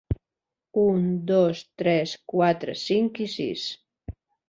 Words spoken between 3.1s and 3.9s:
i sis.